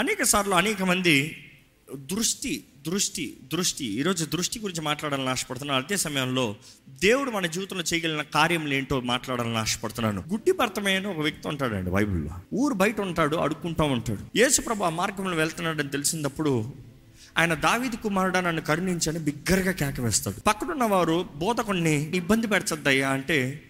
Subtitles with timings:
[0.00, 1.36] అనేక సార్లు అనేక మంది
[1.94, 5.84] దృష్టి దృష్టి దృష్టి ఈరోజు దృష్టి గురించి మాట్లాడాలని ఆశపడుతున్నాను.
[5.84, 6.56] అదే సమయంలో
[6.88, 10.24] దేవుడు మన జీవితంలో చేయగలిగిన కార్యములు ఏంటో మాట్లాడాలని ఆశపడుతున్నాను.
[10.30, 12.30] గుడ్డి భర్తమైన ఒక వ్యక్తి ఉంటాడండి బైబిల్లో.
[12.54, 14.38] ఊరు బయట ఉంటాడు అడుక్కుంటూ ఉంటాడు.
[14.38, 16.72] యేసుప్రభు ఆ మార్గంలో వెళ్తున్నాడని తెలిసినప్పుడు
[17.38, 20.40] ఆయన దావిది కుమారుడా నన్ను కరుణించని బిగ్గరగా కేక వేస్తాడు.
[20.40, 23.62] పక్కనున్న వారు బోధకుడిని ఇబ్బంది పెడచద్దయ్యా అంటే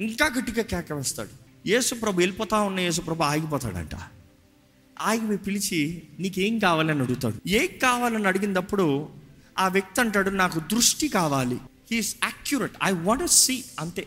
[0.00, 1.30] ఇంకా గట్టిగా కేక వేస్తాడు.
[1.68, 3.94] యేసుప్రభు వెళ్ళిపోతా ఉన్న యేసుప్రభు ఆగిపోతాడంట.
[5.02, 7.48] ఆగి పిలిచి నీకేం కావాలని అడుగుతాడు?
[7.48, 9.08] ఏం కావాలని అడిగినప్పుడు
[9.58, 11.56] ఆ వ్యక్తి అంటాడు నాకు దృష్టి కావాలి.
[11.90, 14.06] He is accurate I want see అంతే.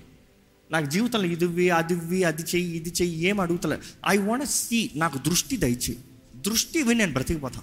[0.71, 3.79] నాకు జీవితంలో ఇదివి అదివి అది చెయ్యి ఇది చెయ్యి ఏం అడుగుతలే.
[4.07, 5.97] ఐ వాంట్ సీ నాకు దృష్టి దయచి
[6.35, 7.61] దృష్టి ఇవి నేను బ్రతికిపోతా.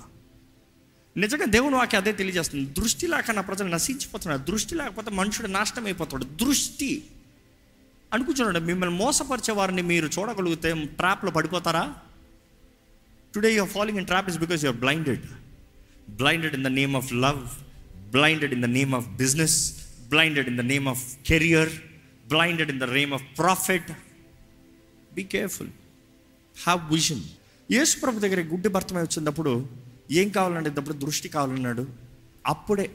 [1.17, 2.71] నిజంగా దేవుని వాకి అదే తెలియజేస్తుంది.
[2.81, 4.51] దృష్టి లేక నా ప్రజలు నశించిపోతున్నారు.
[4.51, 7.03] దృష్టి లేకపోతే మనుషుడు నాశనం అయిపోతాడు దృష్టి.
[8.15, 11.95] అనుకుంటున్నాడు మిమ్మల్ని మోసపరిచే వారిని మీరు చూడగలిగితే ట్రాప్లో పడిపోతారా?
[13.35, 15.25] Today you're following in trap is because you're blinded
[16.11, 17.43] blinded in the name of love
[18.11, 19.73] blinded in the name of business
[20.09, 21.71] blinded in the name of career
[22.29, 23.93] blinded in the name of profit
[25.15, 25.69] be careful
[26.65, 27.21] have vision
[27.71, 29.69] యేసు ప్రభు దగ్గర గుడ్డి భర్తమై వచ్చినప్పుడు
[30.11, 31.87] ఏం కావాలంటే అప్పుడు దృష్టి కావాలన్నాడు.
[32.47, 32.91] అప్పుడే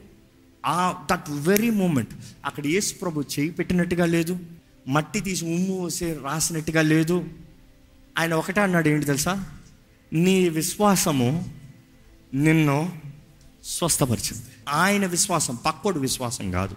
[0.66, 2.10] ఆ దట్ వెరీ మూమెంట్
[2.44, 4.38] అక్కడ యేసు ప్రభు చేయి పెట్టినట్టుగా లేదు.
[4.88, 7.28] మట్టి తీసి ఉమ్ము వేసి రాసినట్టుగా లేదు.
[8.18, 9.57] ఆయన ఒకటే అన్నాడు ఏంటి తెలుసా?
[10.12, 11.54] నీ విశ్వాసము
[12.34, 12.92] నిన్ను
[13.64, 14.44] స్వస్థపరిచింది.
[14.68, 16.76] ఆయన విశ్వాసం పక్కోడు విశ్వాసం కాదు.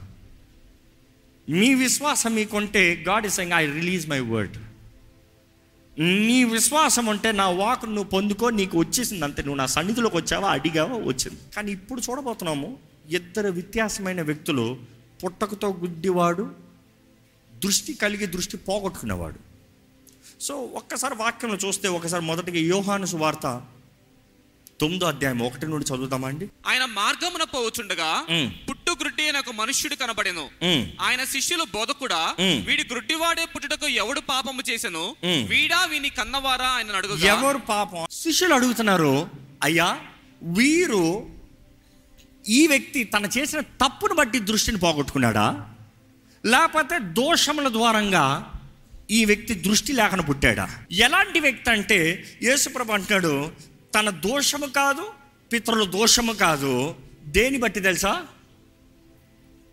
[1.49, 4.57] మీ విశ్వాసం మీకుంటే God is I release my word
[5.99, 9.41] నీ విశ్వాసం ఉంటే నా వాక్ నువ్వు పొందుకో నీకు వచ్చేసింది అంతే.
[9.41, 11.39] నువ్వు నా సన్నిధిలోకి వచ్చావా అడిగావా వచ్చింది.
[11.55, 12.77] కానీ ఇప్పుడు చూడబోతున్నాము
[13.09, 14.77] ఇద్దరు వ్యత్యాసమైన వ్యక్తులు
[15.23, 16.52] పుట్టకతో గుడ్డివాడు
[17.57, 19.50] దృష్టి కలిగి దృష్టి పోగొట్టుకునేవాడు.
[20.42, 23.47] సో ఒక్కసారి వాక్యంలో చూస్తే ఒకసారి మొదటిగా యోహాను సువార్త
[24.80, 28.48] తొమ్మిదో అధ్యాయం ఒకటి నుండి చదువుతామా అండి ఆయన మార్గమున పోవచుండగా మ్.
[28.67, 30.45] పుట్టు గ్రుడ్డి అయిన ఒక మనుష్యుడు కనబడెను.
[31.02, 32.21] ఆయన శిష్యులు బోధకుడా.
[32.67, 35.43] వీడి గ్రుడ్డివాడే పుట్టుటకు ఎవడు పాపము చేసెను మ్.
[35.52, 39.14] వీడా వీని కన్నవారా ఆయన అడుగుగా ఎవరు పాపం శిష్యులు అడుగుతున్నారు
[39.64, 39.89] అయ్యా
[40.55, 41.04] వీరు
[42.52, 45.48] ఈ వ్యక్తి తను చేసిన తప్పును బట్టి దృష్టిని పోగొట్టుకున్నాడా
[46.44, 48.26] లేకపోతే దోషముల ద్వారంగా
[49.11, 50.70] ఈ వ్యక్తి దృష్టి లేకుండా పుట్టాడా?
[50.92, 53.52] ఎలాంటి వ్యక్తి అంటే యేసుప్రభు అంటున్నాడు
[53.95, 55.05] తన దోషము కాదు
[55.54, 56.95] పితరుల దోషము కాదు.
[57.26, 58.23] దేని బట్టి తెలుసా?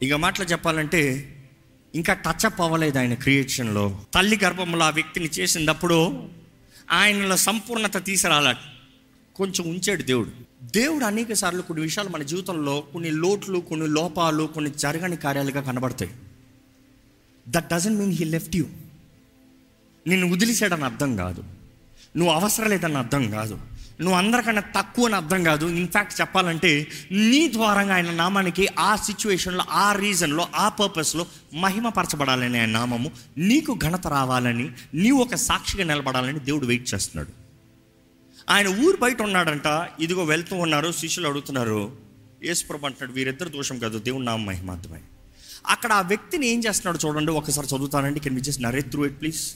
[0.02, 1.34] ఇక మాటలు చెప్పాలంటే
[1.94, 6.28] ఇంకా టచ్ అప్ అవ్వలేదు ఆయన క్రియేషన్లో తల్లి గర్భంలో ఆ వ్యక్తిని చేసినప్పుడు
[6.90, 8.54] ఆయనలో సంపూర్ణత తీసుకురాల.
[9.34, 10.30] కొంచెం ఉంచాడు దేవుడు.
[10.76, 16.10] దేవుడు అనేక సార్లు కొన్ని విషయాలు మన జీవితంలో కొన్ని లోట్లు కొన్ని లోపాలు కొన్ని జరగని కార్యాలుగా కనబడతాయి.
[17.48, 18.64] That doesn't mean he left you
[20.08, 21.44] నిన్ను వదిలిసాడని అర్థం కాదు.
[22.16, 23.58] నువ్వు అవసరం లేదని అర్థం కాదు.
[24.00, 25.66] నువ్వు అందరికన్నా తక్కువ అని అర్థం కాదు.
[25.66, 33.10] ఇన్ఫ్యాక్ట్ చెప్పాలంటే నీ ద్వారంగా ఆయన నామానికి ఆ సిచ్యువేషన్లో ఆ రీజన్లో ఆ పర్పస్లో మహిమపరచబడాలని ఆయన నామము
[33.38, 37.28] నీకు ఘనత రావాలని నీవు ఒక సాక్షిగా నిలబడాలని దేవుడు వెయిట్ చేస్తున్నాడు.
[38.52, 39.88] ఆయన ఊరు బయట ఉన్నాడంట.
[40.00, 40.92] ఇదిగో వెళ్తూ ఉన్నారు.
[40.92, 41.92] శిష్యులు అడుగుతున్నారు.
[42.44, 43.98] యేసుప్రభు అంటున్నాడు వీరిద్దరు దోషం కాదు.
[43.98, 44.98] దేవుడు నామ మహిమార్థమై.
[45.66, 47.32] అక్కడ ఆ వ్యక్తిని ఏం చేస్తున్నాడు చూడండి.
[47.32, 48.20] ఒకసారి చదువుతానండి.
[48.20, 49.54] Can we just narrate through it please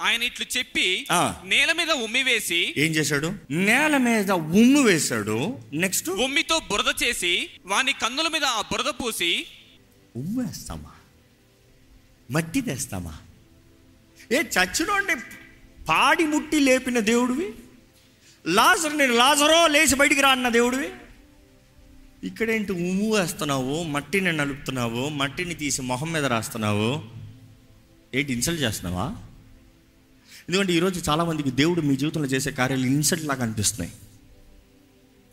[0.00, 1.06] ఆయన ఇట్లు చెప్పి.
[1.44, 3.28] నేల మీద ఉమ్మి వేసి ఏం చేశాడు?
[3.50, 5.36] నేల మీద ఉమ్ము వేశాడు.
[5.72, 7.32] నెక్స్ట్ ఉమ్మితో బురద చేసి
[7.66, 9.46] వాని కన్నుల మీద ఆ బురద పూసి
[10.16, 10.92] ఉమ్ము వేస్తామా?
[12.30, 13.14] మట్టి తెస్తామా?
[14.32, 15.14] ఏ చచ్చినోండి
[15.88, 17.48] పాడి ముట్టి లేపిన దేవుడివి?
[18.46, 20.88] లాజర్ నేను లాజరో లేచి బయటికి రా అన్న దేవుడివి?
[22.28, 26.90] ఇక్కడేంటి ఉమ్ము వేస్తున్నావు మట్టిని నలుపుతున్నావు మట్టిని తీసి మొహం మీద రాస్తున్నావు?
[28.14, 29.06] ఏంటి ఇన్సల్ట్ చేస్తున్నావా?
[30.48, 33.92] ఎందుకంటే ఈరోజు చాలామందికి దేవుడు మీ జీవితంలో చేసే కార్యాలు ఇన్సల్ట్ లాగా అనిపిస్తున్నాయి.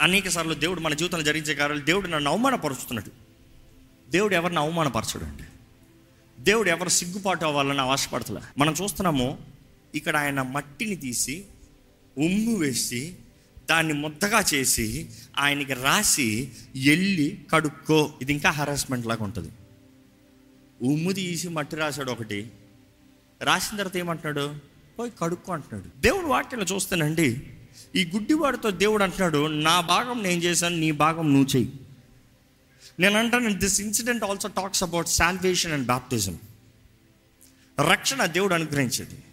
[0.01, 3.11] అనేక సార్లు దేవుడు మన జీవితంలో జరిగించే కార్యాలు దేవుడు నన్ను అవమానపరుస్తున్నాడు.
[4.11, 5.43] దేవుడు ఎవరిని అవమానపరచడు అండి
[6.43, 9.37] దేవుడు ఎవరు సిగ్గుపాటు అవ్వాలని ఆశపడతలే మనం చూస్తున్నాము
[9.95, 11.45] ఇక్కడ ఆయన మట్టిని తీసి
[12.17, 13.15] ఉమ్ము వేసి
[13.69, 18.13] దాన్ని ముద్దగా చేసి ఆయనకి రాసి ఎల్లి కడుక్కో.
[18.21, 19.49] ఇది ఇంకా హరాస్మెంట్ లాగా ఉంటుంది.
[20.81, 22.51] ఉమ్ము తీసి మట్టి రాశాడు ఒకటి.
[23.41, 24.68] రాసిన తర్వాత ఏమంటున్నాడు?
[24.99, 26.01] పోయి కడుక్కో అంటున్నాడు.
[26.01, 27.41] దేవుడు వాక్యంలో చూస్తానండి
[27.95, 31.73] ఈ గుడ్డివాడితో దేవుడు అంటున్నాడు నా భాగం నేను చేశాను నీ భాగం నువ్వు చెయ్యి.
[32.99, 36.39] నేను అంటాను this incident also talks about salvation and baptism
[37.91, 39.23] రక్షణ దేవుడు అనుగ్రహించేది.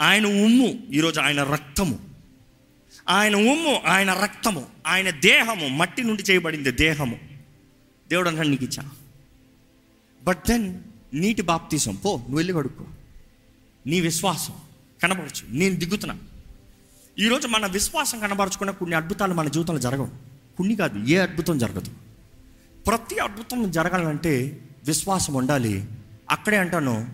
[0.00, 1.98] ఆయన ఉమ్ము ఈరోజు ఆయన రక్తము.
[3.08, 4.66] ఆయన ఉమ్ము ఆయన రక్తము.
[4.86, 7.18] ఆయన దేహము మట్టి నుండి చేయబడింది దేహము.
[8.08, 8.90] దేవుడు అంటాడు నీకు ఇచ్చా.
[10.22, 10.80] బట్ దెన్
[11.14, 12.84] నీటి బాప్తీసం పో నువ్వు వెళ్ళి కడుక్కో.
[13.86, 14.54] నీ విశ్వాసం
[15.02, 15.46] కనబడచ్చు.
[15.48, 16.18] నేను దిగుతున్నా.
[17.18, 20.08] ఈరోజు మన విశ్వాసం కనబరచుకున్న కొన్ని అద్భుతాలు మన జీవితంలో జరగవు.
[20.56, 21.90] కొన్ని కాదు ఏ అద్భుతం జరగదు.
[22.86, 25.84] ప్రతి అద్భుతం జరగాలంటే విశ్వాసం ఉండాలి.
[26.30, 27.08] అక్కడే అంటాను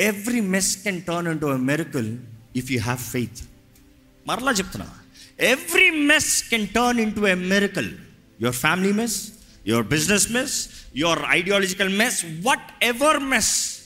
[0.00, 2.18] every mess can turn into miracle
[2.56, 3.38] if you have faith
[4.26, 4.88] మరలా చెప్తున్నా
[5.40, 7.90] every mess can turn into a miracle
[8.40, 9.28] your family mess
[9.66, 12.24] your business mess your ideological mess
[12.84, 13.78] whatever mess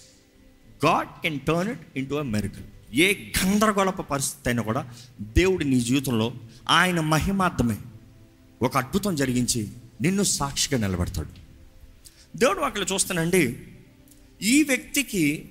[0.86, 2.62] God can turn it into a miracle
[2.94, 6.35] ఏ గందరగోళప పరిస్థితి అయినా కూడా దేవుడు నీ జీవితంలో
[6.69, 7.76] ఆయన మహిమార్థమే
[8.62, 9.69] ఒక అద్భుతం జరిగించి
[10.00, 11.29] నిన్ను సాక్షిగా నిలబెడతాడు.
[12.38, 13.58] దేవుడు అక్కడ చూస్తానండి
[14.43, 15.49] ఈ వ్యక్తికి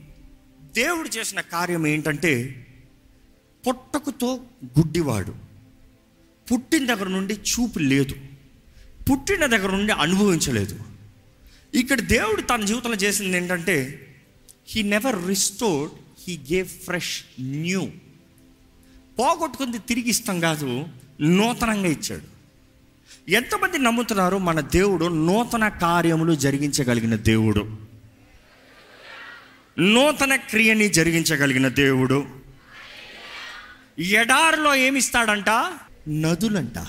[0.75, 2.65] దేవుడు చేసిన కార్యం ఏంటంటే
[3.67, 4.35] పుట్టకుతో
[4.65, 5.35] గుడ్డివాడు.
[6.51, 8.15] పుట్టిన దగ్గర నుండి చూపు లేదు.
[9.11, 10.79] పుట్టిన దగ్గర నుండి అనుభవించలేదు.
[11.75, 14.07] ఇక్కడ దేవుడు తన జీవితంలో చేసింది ఏంటంటే
[14.67, 17.87] he never restored he gave fresh new
[19.19, 20.85] పోగొట్టుకుంది తిరిగి ఇస్తాం కాదు
[21.21, 22.33] నూతనంగా ఇచ్చాడు.
[23.31, 27.77] ఎంతమంది నమ్ముతున్నారు మన దేవుడు నూతన కార్యములు జరిగించగలిగిన దేవుడు.
[29.79, 32.25] నూతన క్రియని జరిగించగలిగిన దేవుడు.
[33.99, 35.49] ఎడారిలో ఏమిస్తాడంట?
[36.09, 36.87] నదులంట.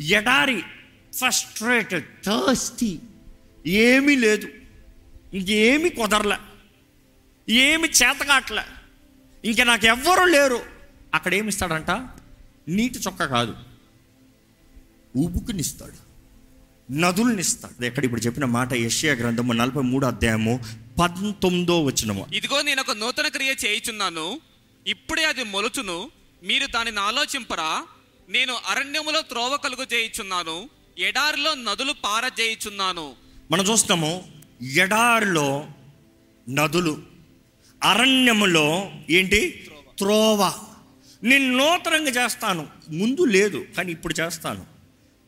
[0.00, 0.62] ఎడారి
[1.14, 2.98] ఫ్రస్ట్రేటెడ్ థర్స్టీ
[3.66, 4.48] ఏమీ లేదు.
[5.34, 6.36] ఇంకేమీ కుదరలే.
[7.50, 8.62] ఏమి చేతకాట్లే.
[9.44, 10.60] ఇంక నాకు ఎవ్వరూ లేరు.
[11.14, 11.90] అక్కడ ఏమిస్తాడంట
[12.68, 13.56] నీటి చొక్క కాదు.
[15.16, 16.08] ఉబుకునిస్తాడు
[16.92, 17.84] నదులనిస్తాడు.
[17.84, 20.64] ఎక్కడ ఇప్పుడు చెప్పిన మాట యెషయా గ్రంథము నలభై మూడు అధ్యాయము
[21.00, 24.40] పంతొమ్మిదో వచ్చినము ఇదిగో నేను ఒక నూతన క్రియ చేయుచున్నాను.
[24.86, 26.10] ఇప్పుడే అది మొలుచును.
[26.42, 27.86] మీరు దానిని ఆలోచింపరా.
[28.28, 30.70] నేను అరణ్యములో త్రోవ కలుగు చేయుచున్నాను.
[30.98, 33.12] ఎడారిలో నదులు పారజేయుచున్నాను.
[33.50, 34.24] మనం చూస్తాము
[34.62, 35.66] ఎడారిలో
[36.48, 37.17] నదులు
[37.82, 39.68] అరణ్యములో ఏంటి?
[39.98, 40.52] త్రోవ.
[41.22, 42.66] నేను నూతనంగా చేస్తాను.
[42.90, 44.66] ముందు లేదు కానీ ఇప్పుడు చేస్తాను.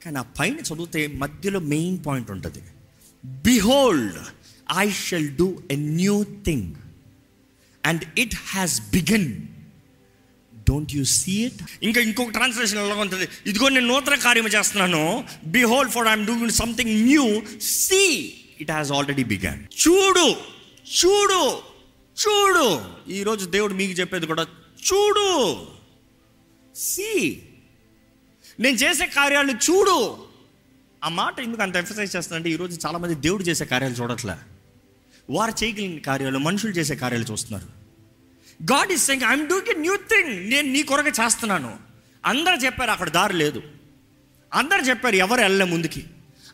[0.04, 2.62] కానీ ఆ పైన చదివితే మధ్యలో మెయిన్ పాయింట్ ఉంటుంది.
[3.24, 4.14] Behold
[4.78, 6.74] I shall do a new thing
[7.86, 9.36] and it has begun
[10.68, 13.28] don't you see it ఇంకా ఇంకొక ట్రాన్స్లేషన్ ఎలా ఉంటుంది?
[13.46, 15.24] ఇదిగో నేను నూతన కార్యం చేస్తున్నాను.
[15.44, 20.36] Behold for I'm doing something new see it has already begun చూడు
[21.04, 21.69] చూడు.
[22.20, 22.82] చూడు.
[23.10, 24.46] ఈరోజు దేవుడు మీకు చెప్పేది కూడా
[24.92, 25.66] చూడు.
[26.76, 27.42] సి
[28.60, 30.26] నేను చేసే కార్యాలను చూడు.
[31.04, 34.34] ఆ మాట ఎందుకు అంత ఎంఫసైజ్ చేస్తానంటే ఈరోజు చాలామంది దేవుడు చేసే కార్యాలు చూడట్లే.
[35.30, 37.66] వారు చేయగలిగిన కార్యాలు మనుషులు చేసే కార్యాలు చూస్తున్నారు.
[38.62, 41.78] God is saying I'm doing a new thing నేను నీ కొరకు చేస్తున్నాను.
[42.24, 43.62] అందరు చెప్పారు అక్కడ దారి లేదు.
[44.54, 46.04] అందరు చెప్పారు ఎవరు వెళ్ళే ముందుకి.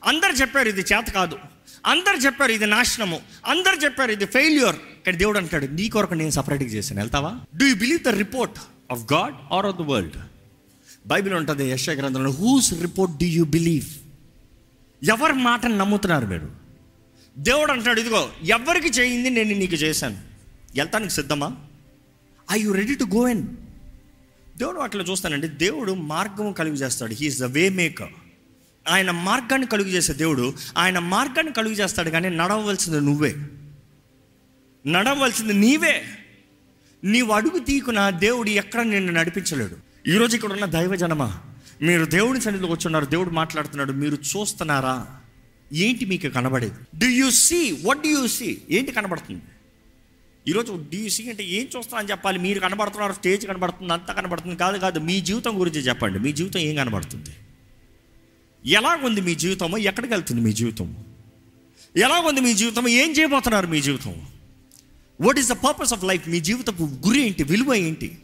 [0.04, 1.38] అందరు చెప్పారు ఇది చేత కాదు.
[1.86, 3.22] అందరు చెప్పారు ఇది నాశనము.
[3.46, 4.76] అందరు చెప్పారు ఇది ఫెయిల్యూర్
[5.06, 7.00] కానీ దేవుడు అంటాడు నీ కొరకు నేను సపరేట్గా చేశాను.
[7.00, 7.40] వెళ్తావా?
[7.56, 8.58] Do you believe the report
[8.92, 10.16] of God or of the world
[11.06, 13.86] Bible ఉంటుంది యశ గ్రంథంలో whose report do you believe
[15.04, 16.50] ఎవరి మాటను నమ్ముతున్నారు మీరు?
[17.38, 20.16] దేవుడు అంటాడు ఇదిగో ఎవరికి చేయింది నేను నీకు చేశాను.
[20.76, 21.56] వెళ్తానికి సిద్ధమా?
[22.52, 23.46] Are you ready to go ఎన్
[24.58, 27.14] దేవుడు అట్లా చూస్తానండి దేవుడు మార్గం కలుగు చేస్తాడు.
[27.14, 28.12] హీఈస్ ద వే మేకర్
[28.88, 33.36] ఆయన మార్గాన్ని కలుగు చేసే దేవుడు ఆయన మార్గాన్ని కలుగు చేస్తాడు కానీ నడవలసింది నువ్వే.
[34.86, 36.02] నడవలసింది నీవే.
[37.04, 39.76] నీవు అడుగు తీకున దేవుడు ఎక్కడ నిన్ను నడిపించలేడు.
[40.08, 41.40] ఈరోజు ఇక్కడ ఉన్న దైవ జనమా
[41.82, 45.06] మీరు దేవుని సన్నిధిలోకి వచ్చున్నారు దేవుడు మాట్లాడుతున్నాడు మీరు చూస్తున్నారా?
[45.72, 46.98] ఏంటి మీకు కనబడేది?
[46.98, 49.42] Do you see what do you see ఏంటి కనబడుతుంది?
[50.48, 52.38] ఈరోజు సీ అంటే ఏం చూస్తానని చెప్పాలి.
[52.38, 54.56] మీరు కనబడుతున్నారు స్టేజ్ కనబడుతుంది అంతా కనబడుతుంది.
[54.56, 56.18] కాదు కాదు మీ జీవితం గురించి చెప్పండి.
[56.18, 57.30] మీ జీవితం ఏం కనబడుతుంది?
[58.66, 59.78] ఎలాగుంది మీ జీవితము?
[59.78, 60.96] ఎక్కడికి వెళ్తుంది మీ జీవితం
[61.96, 64.14] ఎలాగుంది మీ జీవితం ఏం చేయబోతున్నారు మీ జీవితం?
[65.20, 67.42] What is the purpose of life మీ జీవితపు గురి ఏంటి?
[67.42, 68.18] విలువ ఏంటి?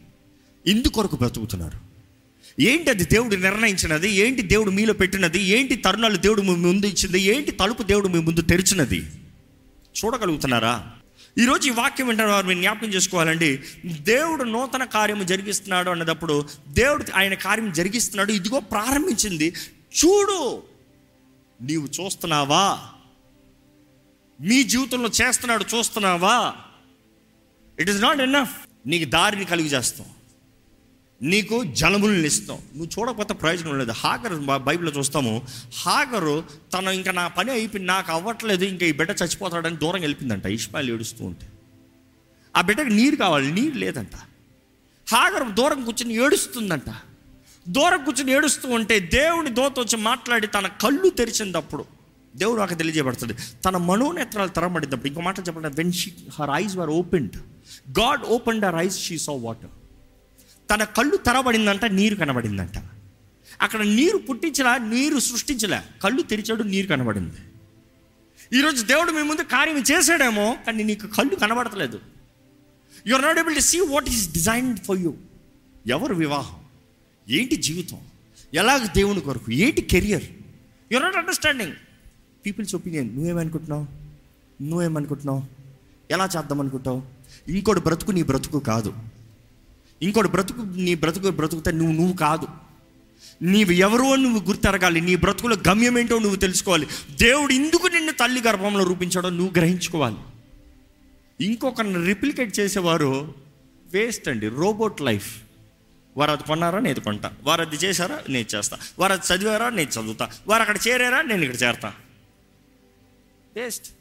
[0.67, 1.93] ఎందుకొరకు బ్రతుకుతున్నారు.
[2.61, 4.11] ఏంటి అది దేవుడు నిర్ణయించినది?
[4.11, 5.43] ఏంటి దేవుడు మీలో పెట్టినది?
[5.43, 7.21] ఏంటి తరుణాలు దేవుడు మీ ముందు ఇచ్చింది?
[7.21, 9.07] ఏంటి తలుపు దేవుడు మీ ముందు తెరిచినది?
[10.05, 10.91] చూడగలుగుతున్నారా?
[11.39, 13.61] ఈరోజు ఈ వాక్యం వింటారు వారు మీరు జ్ఞాపకం చేసుకోవాలండి.
[13.85, 18.33] దేవుడు నూతన కార్యము జరిగిస్తున్నాడు అన్నదప్పుడు దేవుడు ఆయన కార్యం జరిగిస్తున్నాడు.
[18.33, 19.55] ఇదిగో ప్రారంభించింది.
[19.73, 20.63] చూడు
[21.63, 22.81] నీవు చూస్తున్నావా?
[24.41, 26.55] మీ జీవితంలో చేస్తున్నాడు చూస్తున్నావా?
[27.81, 30.07] ఇట్ ఈస్ నాట్ ఎనఫ్ నీకు దారిని కలుగు చేస్తాం.
[31.23, 32.59] నీకు జలములను ఇస్తాం.
[32.76, 33.91] నువ్వు చూడకపోతే ప్రయోజనం లేదు.
[33.91, 35.43] హాగరు బైబిల్లో చూస్తాము
[35.79, 40.47] హాగరు తను ఇంకా నా పని అయిపోయింది నాకు అవ్వట్లేదు ఇంకా ఈ బిడ్డ చచ్చిపోతాడని దూరం వెళ్ళిపోయిందంట.
[40.47, 41.49] ఇష్మాయిల్ ఏడుస్తూ ఉంటే.
[42.57, 44.14] ఆ బిడ్డకి నీరు కావాలి నీరు లేదంట.
[45.11, 46.91] హాగరు దూరం కూర్చొని ఏడుస్తుందంట.
[47.69, 51.85] దూరం కూర్చొని ఏడుస్తూ ఉంటే దేవుని దోత వచ్చి మాట్లాడి తన కళ్ళు తెరిచినప్పుడు
[52.37, 57.37] దేవుడు నాకు తెలియజేయబడుతుంది తన మనోనేత్రాలు తరబడినప్పుడు ఇంకో మాట చెప్పండి when she her eyes were opened
[58.00, 59.71] God opened the eyes she saw water
[60.71, 62.79] తన కళ్ళు తెరబడిందంట నీరు కనబడిందంట.
[63.61, 65.81] అక్కడ నీరు పుట్టించలా నీరు సృష్టించలే.
[66.02, 67.37] కళ్ళు తెరిచాడు నీరు కనబడింది.
[68.59, 72.00] ఈరోజు దేవుడు మీ ముందు కార్యం చేశాడేమో కానీ నీకు కళ్ళు కనబడతలేదు.
[73.07, 75.14] You are not able to see what is designed for you
[75.87, 76.61] ఎవరు వివాహం?
[77.29, 77.99] ఏంటి జీవితం?
[78.55, 79.52] ఎలాగ దేవుని కొరకు?
[79.52, 80.25] ఏంటి career?
[80.93, 81.73] You are not understanding
[82.47, 83.87] people's opinion నువ్వేమనుకుంటున్నావు?
[84.62, 85.43] నువ్వేమనుకుంటున్నావు?
[86.11, 88.95] ఎలా చేద్దాం అనుకుంటావు ఇంకోటి బ్రతుకు నీ బ్రతుకు కాదు.
[90.03, 92.49] ఇంకోటి బ్రతుకు నీ బ్రతుకు బ్రతుకుతే నువ్వు నువ్వు కాదు.
[93.43, 95.01] నీవు ఎవరో నువ్వు గుర్తెరగాలి.
[95.01, 96.87] నీ బ్రతుకులో గమ్యం ఏంటో నువ్వు తెలుసుకోవాలి.
[97.11, 100.17] దేవుడు ఇందుకు నిన్ను తల్లి గర్భంలో రూపించాడో నువ్వు గ్రహించుకోవాలి.
[101.41, 103.35] ఇంకొకరిని రిప్లికేట్ చేసేవారు
[103.93, 105.43] వేస్ట్ అండి రోబోట్ లైఫ్.
[106.17, 106.79] వారు అది కొన్నారా?
[106.79, 107.33] నేను కొంటా.
[107.43, 108.21] వారు అది చేశారా?
[108.29, 108.79] నేను చేస్తా.
[108.99, 109.71] వారు అది చదివారా?
[109.71, 110.29] నేను చదువుతా.
[110.47, 111.23] వారు అక్కడ చేరారా?
[111.23, 111.93] నేను ఇక్కడ చేరతా.
[113.57, 113.93] వేస్ట్.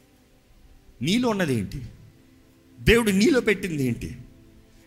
[1.01, 1.81] నీలో ఉన్నది ఏంటి?
[2.81, 4.15] దేవుడు నీలో పెట్టింది ఏంటి?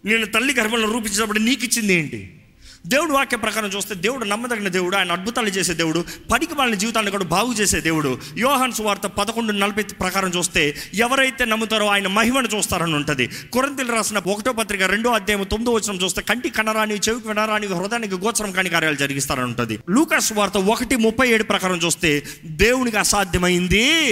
[0.04, 2.40] నేను తల్లి గర్భంలో రూపించినప్పుడు నీకు ఇచ్చింది ఏంటి?
[2.86, 7.24] దేవుడు వాక్య ప్రకారం చూస్తే దేవుడు నమ్మదగిన దేవుడు ఆయన అద్భుతాలు చేసే దేవుడు పనికి వాళ్ళ జీవితాన్ని కూడా
[7.24, 8.18] బాగు చేసే దేవుడు.
[8.36, 13.30] యోహాన్స్ వార్త పదకొండు నలభై ప్రకారం చూస్తే ఎవరైతే నమ్ముతారో ఆయన మహిమను చూస్తారని ఉంటుంది.
[13.52, 18.52] కొరంతిలు రాసిన ఒకటో పత్రిక రెండో అధ్యాయం తొమ్మిదో వచ్చిన చూస్తే కంటి కనరాని చెవికి వినరాని హృదయానికి గోచరం
[18.52, 19.78] కాని కార్యాలు జరిగిస్తారని ఉంటుంది.
[19.90, 24.02] లూకాస్ వార్త ఒకటి ముప్పై ఏడు ప్రకారం చూస్తే దేవునికి అసాధ్యమైంది.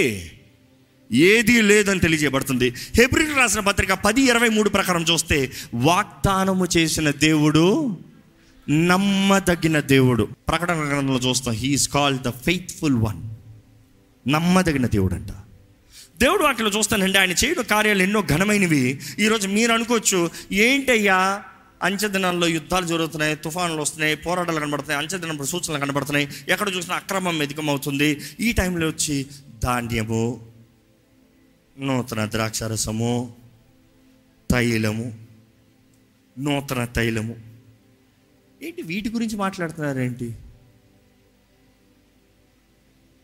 [1.13, 2.73] ఏదీ లేదని తెలియజేయబడుతుంది.
[2.95, 7.97] హెబ్రిల్ రాసిన పత్రిక పది ఇరవై మూడు ప్రకారం చూస్తే వాగ్దానము చేసిన దేవుడు
[8.69, 10.27] నమ్మదగిన దేవుడు.
[10.47, 13.21] ప్రకటన గ్రంథంలో చూస్తాం he is called the faithful one
[14.31, 15.29] నమ్మదగిన దేవుడు అంట
[16.19, 19.01] దేవుడు వాటిలో చూస్తానండి ఆయన చేయడం కార్యాలు ఎన్నో ఘనమైనవి.
[19.19, 21.41] ఈరోజు మీరు అనుకోవచ్చు ఏంటయ్యా?
[21.83, 26.29] అంచెదినాల్లో యుద్ధాలు జరుగుతున్నాయి తుఫానులు వస్తున్నాయి పోరాటాలు కనబడుతున్నాయి అంచెదినప్పుడు సూచనలు కనబడుతున్నాయి.
[26.49, 29.25] ఎక్కడ చూసినా అక్రమం మెదికమవుతుంది ఈ టైంలో వచ్చి
[29.63, 30.52] ధాన్యము
[31.79, 33.35] నూతన ద్రాక్షారసము
[34.51, 35.25] తైలము
[36.39, 37.35] నూతన తైలము.
[38.63, 40.35] ఏంటి వీటి గురించి మాట్లాడుతున్నారేంటి?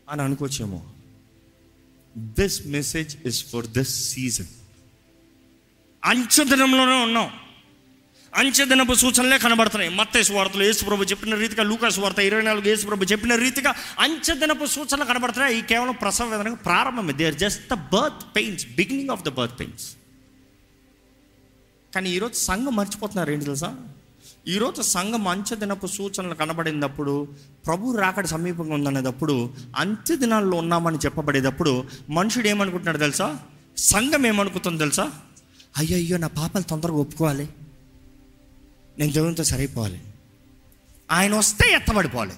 [0.08, 0.86] అని అనుకోవచ్చేమో.
[2.18, 4.46] This message is for this season
[6.04, 7.30] అంచదనంలోనే ఉన్నాం.
[8.36, 9.90] అంచెదనపు సూచనలే కనబడుతున్నాయి.
[9.94, 15.58] మత్తేసు వార్తలు యేసుప్రభు చెప్పిన రీతిగా లూకాసు వార్త ఇరవై నాలుగు యేసుప్రభు చెప్పిన రీతిగా అంచెదనపు సూచనలు కనబడుతున్నాయి.
[15.58, 19.60] ఈ కేవలం ప్రసవ వేదనకు ప్రారంభమే they are just the birth pains beginning of the birth
[19.60, 19.86] pains
[21.94, 23.76] కానీ ఈరోజు సంఘం మర్చిపోతున్నారు ఏంటి తెలుసా?
[24.48, 27.28] ఈరోజు సంఘం అంచెదినపు సూచనలు కనబడినప్పుడు
[27.66, 33.38] ప్రభు రాకడ సమీపంగా ఉందనేటప్పుడు అంత్య దినాల్లో ఉన్నామని చెప్పబడేటప్పుడు మనుషుడు ఏమనుకుంటున్నాడు తెలుసా?
[33.76, 35.12] సంఘం ఏమనుకుంటుంది తెలుసా?
[35.78, 37.48] అయ్యో అయ్యో నా పాపలు తొందరగా ఒప్పుకోవాలి.
[39.00, 40.00] నేను దేవునితో సరైపోవాలి.
[41.10, 42.32] ఆయన వస్తే ఎత్తబడిపోవాలి.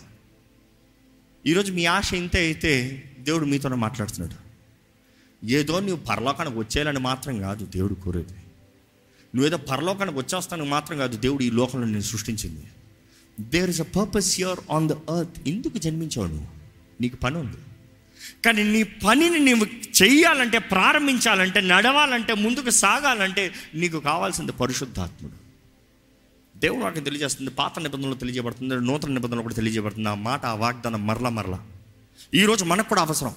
[1.46, 4.52] ఈరోజు మీ ఆశ ఇంతే అయితే దేవుడు మీతోనే మాట్లాడుతున్నాడు.
[5.46, 8.32] ఏదో నువ్వు పరలోకానికి వచ్చేయాలని మాత్రం కాదు దేవుడు కోరేది.
[9.34, 12.64] నువ్వేదో పరలోకానికి వచ్చేస్తానికి మాత్రం కాదు దేవుడు ఈ లోకంలో నేను సృష్టించింది.
[13.40, 16.46] There is a purpose your on the earth ఎందుకు జన్మించావు నువ్వు?
[17.00, 17.56] నీకు పని ఉంది.
[18.44, 19.66] కానీ నీ పనిని నువ్వు
[20.02, 25.41] చెయ్యాలంటే ప్రారంభించాలంటే నడవాలంటే ముందుకు సాగాలంటే నీకు కావాల్సింది పరిశుద్ధాత్ముడు.
[26.62, 30.08] దేవుడు వాటిని తెలియజేస్తుంది పాత నిబంధనలు తెలియజేయబడుతుంది నూతన నిబంధనలు కూడా తెలియజేయబడుతుంది.
[30.08, 31.60] ఆ మాట ఆ వాగ్దానం మరలా మరలా.
[32.34, 33.34] ఈరోజు మనకు కూడా అవసరం.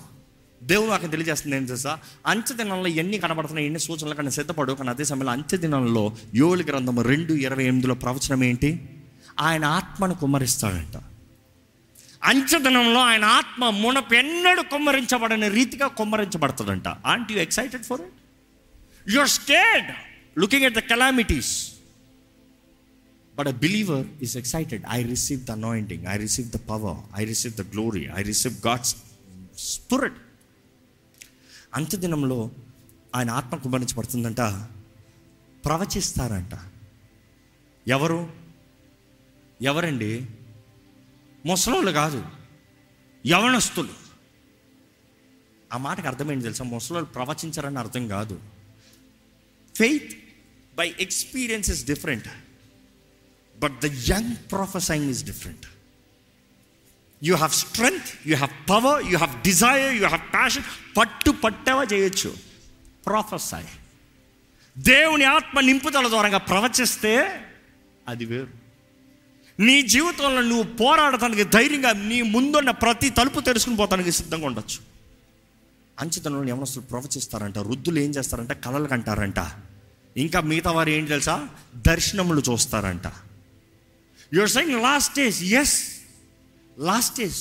[0.64, 2.00] దేవుడు నాకు తెలియజేస్తుంది ఏం తెలుసా?
[2.28, 7.00] అంత్య దినంలో ఎన్ని కనబడుతున్నాయి ఎన్ని సూచనలు కానీ సిద్ధపడు కానీ అదే సమయంలో అంత్య దినంలో యోగుల గ్రంథం
[7.00, 8.90] రెండు ఇరవై ఎనిమిదిలో ప్రవచనం ఏంటి?
[9.40, 10.98] ఆయన ఆత్మను కుమ్మరిస్తాడంట.
[12.24, 19.86] అంచదనంలో ఆయన ఆత్మ మునపెన్నడు కుమ్మరించబడని రీతిగా కుమ్మరించబడుతుందంట aren't you excited for it you are stayed
[20.40, 21.75] looking at the calamities
[23.36, 27.54] but a believer is excited I receive the anointing I receive the power I receive
[27.54, 28.96] the glory I receive God's
[29.58, 30.18] spirit
[31.74, 32.52] అంత్యదినంలో
[33.16, 34.42] ఆయన ఆత్మ కుమరించబడుతుందంట.
[35.66, 36.60] ప్రవచిస్తారంట.
[37.88, 38.34] ఎవరు?
[39.62, 40.28] ఎవరండి?
[41.46, 42.26] ముసలోళ్ళు కాదు.
[43.28, 43.90] యవనస్తులు.
[45.74, 46.64] ఆ మాటకు అర్థమైంది తెలుసా?
[46.64, 48.40] ముసలోళ్ళు ప్రవచించారని అర్థం కాదు.
[49.76, 50.18] Faith
[50.76, 52.28] by experience is different
[53.66, 55.66] but the young prophesying is different
[57.24, 60.64] you have strength you have power you have desire you have passion
[60.98, 62.36] పట్టు పట్టేవా చేయొచ్చు?
[63.06, 63.64] ప్రొఫెసై
[64.78, 67.42] దేవుని ఆత్మ నింపుదల ద్వారా ప్రవచిస్తే
[68.08, 68.66] అది వేరు.
[69.60, 74.80] నీ జీవితంలో నువ్వు పోరాడటానికి ధైర్యంగా నీ ముందున్న ప్రతి తలుపు తెరుచుకుని పోతానికి సిద్ధంగా ఉండొచ్చు.
[76.00, 78.52] అంచితనంలో యవనస్తులు ప్రవచిస్తారంట వృద్ధులు ఏం చేస్తారంట?
[78.52, 79.40] కళలు కంటారంట.
[80.18, 81.50] ఇంకా మిగతా వారు ఏం తెలుసా?
[81.76, 83.08] దర్శనములు చూస్తారంట.
[84.33, 85.77] your saying last days yes
[86.83, 87.41] last days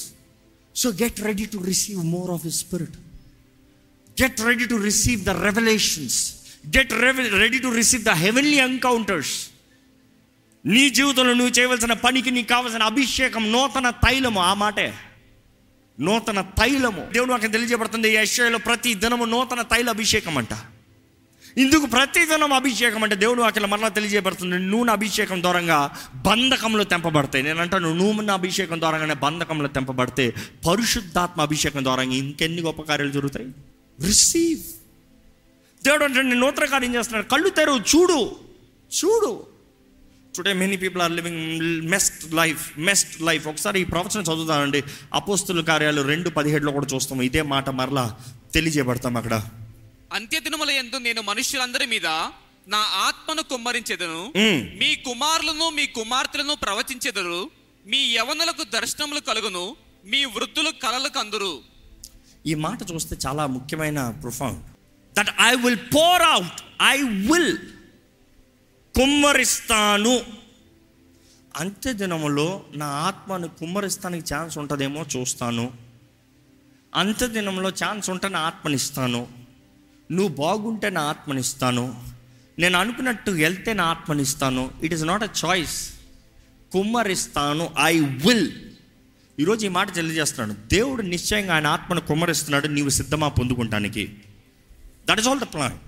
[0.75, 2.98] so get ready to receive more of his spirit
[4.18, 6.20] get ready to receive the revolutions
[6.75, 6.94] get
[7.44, 9.36] ready to receive the heavenly encounters
[10.66, 14.88] నీ జీవితంలో నువ్వు చేయవలసిన పనికి నీకు కావలసిన అభిషేకం నూతన తైలము ఆ మాటే
[15.98, 20.54] నూతన తైలము దేవుడు నాకు తెలియజేయబడుతుంది యశ్వలో ప్రతి దినము నూతన తైల అభిషేకం అంట
[21.59, 24.59] ఇందుకు ప్రతిదినం అభిషేకం అంటే దేవుడు అక్కడ మరలా తెలియజేయబడుతుంది.
[24.59, 27.45] నూనె అభిషేకం ద్వారంగా బంధకంలో తెంపబడతాయి.
[27.45, 30.35] నేను అంటాను నూనె అభిషేకం ద్వారానే బంధకంలో తెంపబడితే
[30.71, 33.47] పరిశుద్ధాత్మ అభిషేకం ద్వారా ఇంకెన్ని గొప్ప కార్యాలు జరుగుతాయి?
[34.07, 34.61] రిసీవ్
[35.85, 37.27] దేవుడు అంటే నేను నూతన కార్యం చేస్తున్నాడు.
[37.27, 38.37] కళ్ళు తెరువు చూడు
[39.05, 39.47] చూడు.
[40.37, 44.85] Today many people are living messed life messed life ఒకసారి ఈ ప్రవచనం చదువుతానండి.
[45.15, 47.23] అపోస్తుల కార్యాలు రెండు పదిహేడులో కూడా చూస్తాము.
[47.23, 48.17] ఇదే మాట మరలా
[48.55, 49.43] తెలియజేయబడతాం అక్కడ.
[50.14, 52.06] అంత్యదినముల యందు నేను మనుష్యులందరి మీద
[52.68, 54.33] నా ఆత్మను కుమ్మరించెదను.
[54.37, 54.78] మ్మ్.
[54.78, 57.50] మీ కుమారులను మీ కుమార్తెలను ప్రవచించెదరు.
[57.87, 59.76] మీ యవనులకు దర్శనములు కలుగును.
[60.06, 61.61] మీ వృద్ధులు కలలు కందురు.
[62.47, 64.62] ఈ మాట చూస్తే చాలా ముఖ్యమైన profound
[65.16, 67.59] that I will pour out I will
[68.97, 70.21] కుమ్మరిస్తాను.
[71.56, 75.73] అంత్య దినములో నా ఆత్మను కుమ్మరిస్తానికి ఛాన్స్ ఉంటుందేమో చూస్తాను.
[76.94, 79.44] అంత్య దినంలో ఛాన్స్ ఉంటే నా ఆత్మనిస్తాను.
[80.13, 82.03] నువ్వు బాగుంటే నా ఆత్మనిస్తాను.
[82.59, 84.71] నేను అనుకున్నట్టు వెళ్తే నా ఆత్మనిస్తాను.
[84.83, 85.93] It is not a choice
[86.73, 87.71] కుమ్మరిస్తాను.
[87.81, 88.53] I will
[89.41, 92.67] ఈరోజు ఈ మాట తెలియజేస్తున్నాడు దేవుడు నిశ్చయంగా ఆయన ఆత్మను కుమ్మరిస్తున్నాడు.
[92.67, 94.15] నీవు సిద్ధమా పొందుకుంటానికి.
[95.11, 95.79] That is all the plan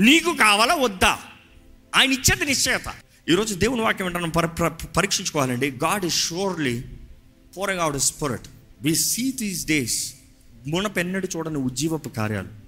[0.00, 1.18] నీకు కావాలా వద్దా?
[1.96, 2.94] ఆయన ఇచ్చేది నిశ్చయత.
[3.28, 5.70] ఈరోజు దేవుని వాక్యం ఏంటన్నా పరి పరీక్షించుకోవాలండి.
[5.70, 6.84] God is surely
[7.56, 8.48] pouring out spirit
[8.82, 10.14] we see these days
[10.66, 12.67] మునపెన్నడు చూడని ఉజ్జీవపు కార్యాలు.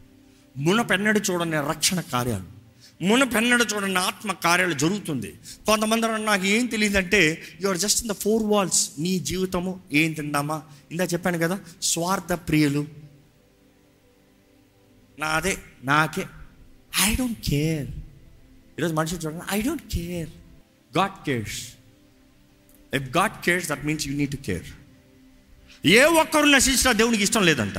[0.56, 2.60] మునపెన్నడు చూడని రక్షణ కార్యాలు
[3.04, 5.38] మునపెన్నడు చూడని ఆత్మ కార్యాలు జరుగుతుంది.
[5.66, 10.62] కొంతమంది నాకు ఏం తెలియదంటే you are just in the four walls నీ జీవితము ఏం తిందామా?
[10.90, 12.86] ఇందా చెప్పాను కదా స్వార్థ ప్రియులు.
[15.18, 16.26] నాదే నాకే.
[17.00, 17.88] ఐ డోంట్ కేర్
[18.78, 20.28] ఈరోజు మనిషి చూడండి I don't care
[20.98, 21.60] God cares
[22.94, 24.64] if God cares that means you need to care
[25.86, 27.78] ఏ ఒక్కరు నశించినా దేవునికి ఇష్టం లేదంట.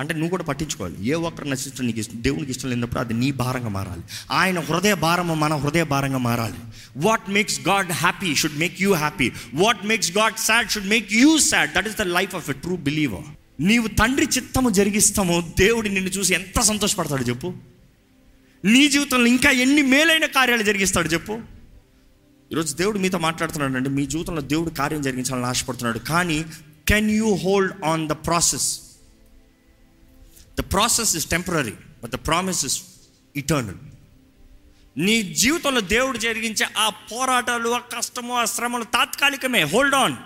[0.00, 1.06] అంటే నువ్వు కూడా పట్టించుకోవాలి.
[1.06, 4.02] ఏ ఒక్కరు నశించడం నీకు ఇష్టం దేవునికి ఇష్టం లేనప్పుడు అది నీ భారంగా మారాలి.
[4.30, 6.54] ఆయన హృదయ భారము మన హృదయ భారంగా మారాలి.
[6.96, 11.38] What makes God happy should make you happy what makes God sad should make you
[11.38, 13.24] sad that is the life of a true believer
[13.62, 17.54] నీవు తండ్రి చిత్తము జరిగిస్తామో దేవుడు నిన్ను చూసి ఎంత సంతోషపడతాడు చెప్పు.
[18.64, 21.40] నీ జీవితంలో ఇంకా ఎన్ని మేలైన కార్యాలు జరిగిస్తాడు చెప్పు.
[22.52, 25.98] ఈరోజు దేవుడు మీతో మాట్లాడుతున్నాడు అండి మీ జీవితంలో దేవుడు కార్యం జరిగించాలని ఆశపడుతున్నాడు.
[25.98, 26.44] కానీ
[26.88, 28.80] can you hold on the process
[30.60, 32.82] the process is temporary but the promise is
[33.36, 33.74] eternal
[34.96, 39.62] నీ జీవితంలో దేవుడు జరిగించే ఆ పోరాటాలు ఆ కష్టము ఆ శ్రమలు తాత్కాలికమే.
[39.62, 40.16] హోల్డ్ ఆన్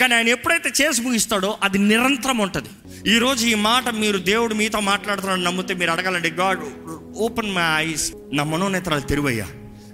[0.00, 2.68] కానీ ఆయన ఎప్పుడైతే చేసి ముగిస్తాడో అది నిరంతరం ఉంటుంది.
[3.10, 6.60] ఈరోజు ఈ మాట మీరు దేవుడు మీతో మాట్లాడుతున్నాడు నమ్మితే మీరు అడగాలండి గాడ్
[7.16, 8.12] ఓపెన్ మై ఐస్.
[8.32, 9.46] నా మనోనేత్రాలు తెరువయ్యా.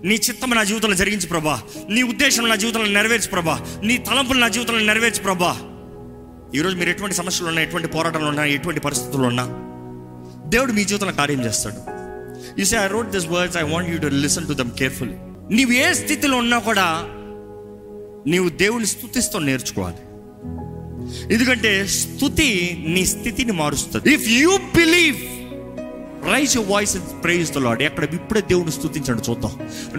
[0.04, 1.62] నీ చిత్తం నా జీవితంలో జరిగించి ప్రభా.
[1.88, 3.80] నీ ఉద్దేశం నా జీవితంలో నెరవేర్చు ప్రభా.
[3.84, 5.73] నీ తలంపులు నా జీవితంలో నెరవేర్చు ప్రభా.
[6.54, 9.44] ఈరోజు మీరు ఎటువంటి సమస్యలు ఉన్నా ఎటువంటి పోరాటాలు ఉన్నా ఎటువంటి పరిస్థితులు ఉన్నా
[10.50, 11.76] దేవుడు మీ జీవితంలో కార్యం చేస్తాడు.
[12.61, 15.14] You say I wrote this words I want you to listen to them carefully
[15.54, 16.87] నీవు ఏ స్థితిలో ఉన్నా కూడా
[18.30, 20.02] నీవు దేవుని స్థుతిస్తూ నేర్చుకోవాలి.
[21.35, 24.14] ఎందుకంటే స్థుతి నీ స్థితిని మారుస్తుంది.
[24.14, 25.16] If you believe
[26.32, 29.52] raise voice praise Lord ఎక్కడ ఇప్పుడే దేవుని స్థుతించండి చూద్దాం.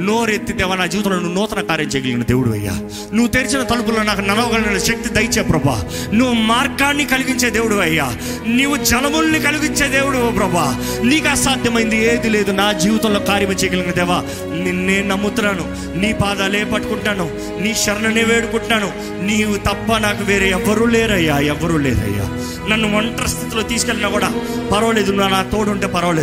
[0.06, 2.72] నోరెత్తి దేవా నా జీవితంలో నువ్వు నూతన కార్యం చేయగలిగిన దేవుడు అయ్యా.
[3.14, 5.86] నువ్వు తెరిచిన తలుపులో నాకు నడవగలిగిన శక్తి దయచే ప్రభా.
[6.14, 8.18] నువ్వు మార్గాన్ని కలిగించే దేవుడు అయ్యా.
[8.48, 10.82] నీవు జలముల్ని కలిగించే దేవుడు ప్రభా.
[11.04, 12.52] నీకు అసాధ్యమైంది ఏది లేదు.
[12.52, 14.24] నా జీవితంలో కార్యం చేయగలిగిన దేవా
[14.64, 15.96] నిన్నే నమ్ముతున్నాను.
[16.00, 18.92] నీ పాదాలే పట్టుకుంటాను నీ శరణనే వేడుకుంటున్నాను.
[19.26, 22.32] నీవు తప్ప నాకు వేరే ఎవరూ లేరయ్యా ఎవరూ లేరయ్యా.
[22.70, 24.28] నన్ను ఒంటరి స్థితిలో తీసుకెళ్ళినా కూడా
[24.72, 25.12] పర్వాలేదు.
[25.12, 26.15] నా నా తోడుంటే పర్వాలేదు.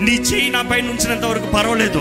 [0.00, 2.00] నీ చేయి నా పైన ఉంచినంత వరకు పర్వాలేదు.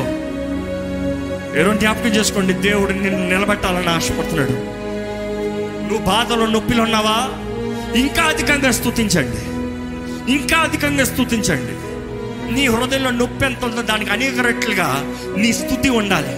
[1.58, 4.52] ఎవరో జ్ఞాపకం చేసుకోండి దేవుడు నిన్ను నిలబెట్టాలని ఆశపడుతున్నాడు.
[5.88, 7.30] నువ్వు బాధలో నొప్పిలో ఉన్నావా?
[8.00, 9.58] ఇంకా అధికంగా స్తుతించండి.
[10.32, 11.88] ఇంకా అధికంగా స్థుతించండి
[12.54, 15.04] నీ హృదయంలో నొప్పి ఎంత ఉందో దానికి అనేక రెట్లుగా
[15.38, 16.36] నీ స్థుతి ఉండాలి.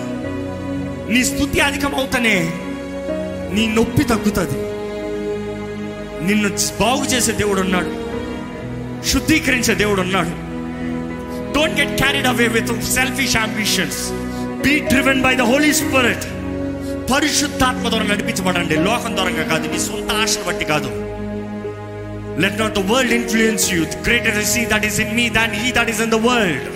[1.13, 2.53] నీ స్థుతి అధికమవుతానే
[3.53, 4.69] నీ నొప్పి తగ్గుతుంది.
[6.27, 8.09] నిన్ను బాగు చేసే దేవుడు ఉన్నాడు
[9.07, 10.48] శుద్ధీకరించే దేవుడు ఉన్నాడు
[11.55, 14.11] don't get carried away with selfish ambitions
[14.65, 16.25] be driven by the Holy Spirit
[17.11, 18.75] పరిశుద్ధాత్మ ద్వారా నడిపించబడండి.
[18.75, 20.89] లోకం ద్వారా కాదు నీ సొంత ఆశను బట్టి కాదు.
[22.41, 25.89] Let not the world influence you greater see that is in me than he that
[25.89, 26.67] is in the world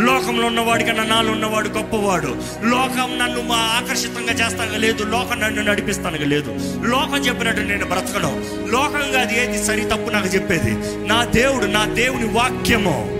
[0.00, 2.36] లోకంలో ఉన్నవాడి కన్నా నాలో ఉన్నవాడు గొప్పవాడు.
[2.64, 6.50] లోకం నన్ను మా ఆకర్షితంగా చేస్తాను లేదు లోకం నన్ను నడిపిస్తాను లేదు.
[6.86, 8.34] లోకం చెప్పినట్టు నేను బ్రతకడం
[8.72, 10.72] లోకంగా అది ఏది సరి తప్పు నాకు చెప్పేది.
[11.08, 13.19] నా దేవుడు నా దేవుని వాక్యము.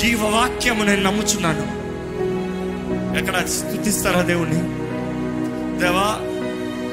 [0.00, 1.86] జీవవాక్యము నేను నమ్ముచున్నాను.
[3.18, 4.60] ఎక్కడ స్థుతిస్తారా దేవుణ్ణి?
[5.80, 6.18] దేవా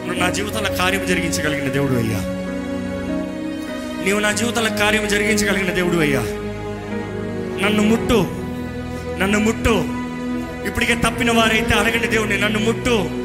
[0.06, 2.20] నువ్వు నా జీవితంలో కార్యం జరిగించగలిగిన దేవుడు అయ్యా.
[4.06, 6.20] నీవు నా జీవితంలో కార్యం జరిగించగలిగిన దేవుడు అయ్యా.
[7.66, 8.28] నన్ను ముట్టు
[9.20, 9.84] నన్ను ముట్టు.
[10.68, 13.24] ఇప్పటికే తప్పిన వారైతే అడగండి దేవుని నన్ను ముట్టు.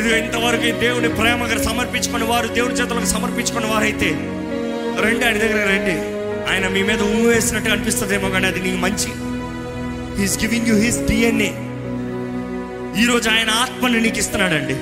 [0.00, 4.10] ఇది ఇంతవరకు ఈ దేవుని ప్రేమగా సమర్పించుకున్న వారు దేవుని చేతులకు సమర్పించుకున్న వారైతే
[5.04, 6.11] రండి ఆయన దగ్గర రండి.
[6.52, 9.10] ఆయన మీ మీద ఊ వేసినట్టు అనిపిస్తుందేమో కానీ అది నీకు మంచి.
[10.22, 11.50] He's giving you his DNA
[13.02, 14.72] ఈరోజు ఆయన ఆత్మని నీకు ఇస్తున్నాడండి.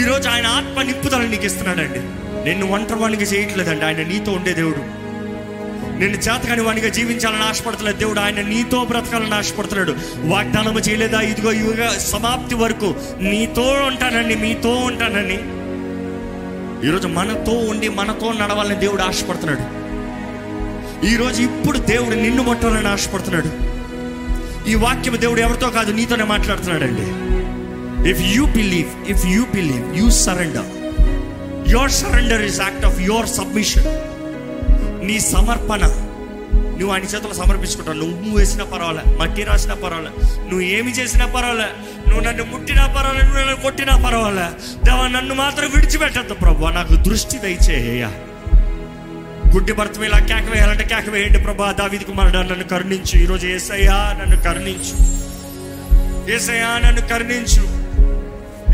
[0.00, 1.98] ఈరోజు ఆయన ఆత్మ నింపుదలని నీకు ఇస్తున్నాడండి.
[2.48, 3.84] నిన్ను ఒంటరివాణిగా చేయట్లేదండి.
[3.84, 4.78] ఆయన నీతో ఉండే దేవుడు.
[5.98, 7.96] నిన్ను చేతకాని వాణిగా జీవించాలని ఆశపడతలేదు.
[7.96, 9.96] దేవుడు ఆయన నీతో బ్రతకాలని ఆశపడుతున్నాడు.
[10.18, 11.20] వాగ్దానము చేయలేదా?
[11.20, 15.38] ఇదిగో యుగ సమాప్తి వరకు నీతో ఉంటానని మీతో ఉంటానని.
[16.88, 19.75] ఈరోజు మనతో ఉండి మనతో నడవాలని దేవుడు ఆశపడుతున్నాడు.
[21.04, 23.50] ఈరోజు ఇప్పుడు దేవుడు నిన్ను ముట్టాలని ఆశపడుతున్నాడు.
[24.70, 27.06] ఈ వాక్యం దేవుడు ఎవరితో కాదు నీతోనే మాట్లాడుతున్నాడండి.
[28.10, 30.68] If you believe if you believe you surrender
[31.70, 33.84] your surrender is act of your submission
[35.06, 35.80] నీ సమర్పణ.
[36.78, 37.96] నువ్వు అన్ని చేతులు సమర్పించుకుంటావు.
[37.96, 41.68] నువ్వు వేసినా పర్వాలే మట్టి రాసినా పర్వాలే నువ్వు ఏమి చేసినా పర్వాలే
[42.08, 44.48] నువ్వు నన్ను ముట్టినా పర్వాలే నువ్వు నన్ను కొట్టినా పర్వాలే.
[44.84, 46.66] దేవా నన్ను మాత్రం విడిచిపెట్టద్దు ప్రభు.
[46.66, 48.08] నాకు దృష్టి దయచేయ
[49.56, 51.72] గుడ్డి భర్త ఇలా కేక వేయాలంటే కేక వేయండి ప్రభా.
[51.72, 53.22] దావిది కుమారుడు నన్ను కరుణించు.
[53.22, 54.94] ఈరోజు ఏసయ్యా నన్ను కరుణించు.
[56.34, 57.62] ఏసయ్యా నన్ను కరుణించు.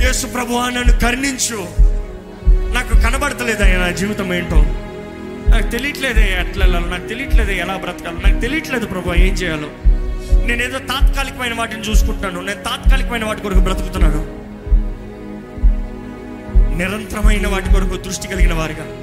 [0.07, 1.69] యేసు ప్రభువా నన్ను కరుణించు.
[2.75, 4.57] నాకు కనబడతలేదయ్యా నా జీవితం ఏంటో.
[5.51, 9.69] నాకు తెలియట్లేదే ఎట్లా వెళ్ళాలి నాకు తెలియట్లేదే ఎలా బ్రతకాలి నాకు తెలియట్లేదు ప్రభు ఏం చేయాలో.
[10.47, 12.47] నేను ఏదో తాత్కాలికమైన వాటిని చూసుకుంటున్నాను.
[12.47, 14.23] నేను తాత్కాలికమైన వాటి కొరకు బ్రతుకుతున్నాను.
[16.77, 19.02] నిరంతరమైన వాటి కొరకు దృష్టి కలిగిన వారిగా.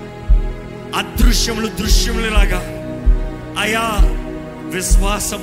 [0.96, 2.62] అదృశ్యములు దృశ్యములలాగా.
[3.60, 3.86] అయా
[4.76, 5.42] విశ్వాసం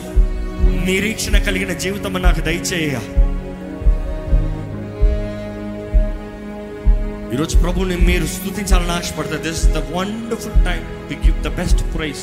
[0.84, 2.96] నిరీక్షణ కలిగిన జీవితం నాకు దయచేయ
[7.34, 12.22] ఈరోజు ప్రభుని మీరు స్థుతించాలని ఆశపడతారు this the wonderful time to give the best praise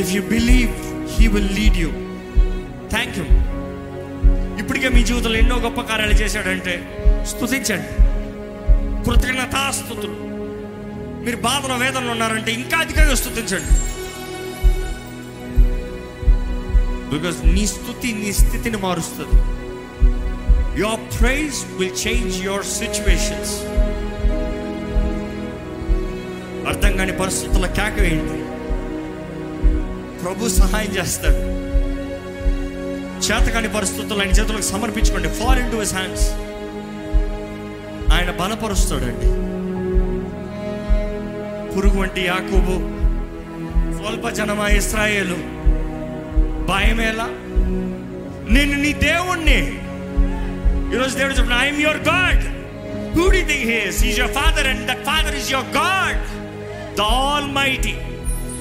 [0.00, 0.70] if you believe
[1.20, 1.90] he will lead you
[2.90, 3.24] thank you
[4.58, 6.74] ఇప్పటికే మీ జీవితంలో ఎన్నో గొప్ప కార్యాలు చేశాడంటే
[7.26, 7.88] స్థుతించండి
[9.04, 10.35] కృతజ్ఞతాస్థుతులు.
[11.26, 13.72] మీరు బాధలో వేదనలు ఉన్నారంటే ఇంకా అధికంగా స్థుతించండి
[17.12, 19.36] బికాస్ నీ స్థుతి నీ స్థితిని మారుస్తుంది.
[20.80, 23.54] Your praise will change your situations
[26.70, 28.38] అర్థం కాని పరిస్థితుల కేక ఏంటి
[30.22, 31.40] ప్రభు సహాయం చేస్తాడు.
[33.26, 35.28] చేతకాని పరిస్థితులు ఆయన చేతులకు సమర్పించుకోండి.
[35.40, 36.26] Fall into his hands
[38.14, 39.28] ఆయన బలపరుస్తాడండి.
[41.76, 42.74] పురుగు వంటి యాకూబు
[43.96, 45.36] స్వల్ప జనమా ఇస్రాయేలు
[46.70, 47.26] భయమేలా
[48.54, 49.58] నేను నీ దేవుణ్ణి.
[50.94, 52.42] ఈరోజు దేవుడు చెప్పిన I'm your God
[53.18, 53.70] who the think
[54.06, 56.18] is your father and that father is your God
[56.96, 57.00] the
[57.52, 57.94] almighty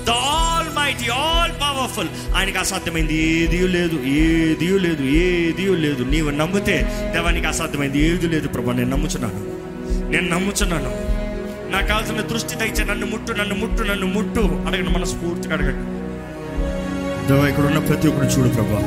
[0.05, 0.09] the
[0.69, 6.03] almighty all powerful ఆయనకి అసాధ్యమైంది ఏది లేదు ఏది లేదు ఏది లేదు.
[6.03, 9.41] నీవు నమ్మితే దేవానికి అసాధ్యమైంది ఏది లేదు ప్రభా నేను నమ్ముచున్నాను.
[10.09, 11.04] నేను నమ్ముచున్నాను.
[11.75, 16.05] నాకు కావాల్సిన దృష్టి దయచే నన్ను ముట్టు నన్ను ముట్టు నన్ను ముట్టు అడగండి మన స్ఫూర్తిగా అడగండి
[17.27, 18.79] దేవా ఇక్కడ ఉన్న ప్రతి ఒక్కరు చూడు ప్రభా.